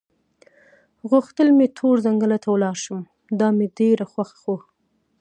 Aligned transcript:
غوښتل 1.09 1.47
مې 1.57 1.67
تور 1.77 1.95
ځنګله 2.05 2.37
ته 2.43 2.47
ولاړ 2.51 2.75
شم، 2.83 3.01
دا 3.39 3.47
مې 3.57 3.67
ډېره 3.77 4.05
خوښه 4.11 4.37
وه. 4.53 4.59